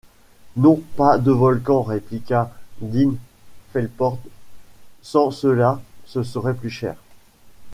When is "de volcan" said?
1.19-1.83